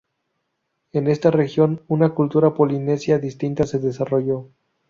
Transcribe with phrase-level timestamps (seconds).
[0.93, 4.47] En esta región, una cultura polinesia distinta se desarrolló.